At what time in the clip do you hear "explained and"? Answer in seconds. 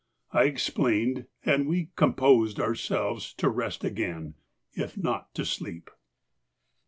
0.45-1.67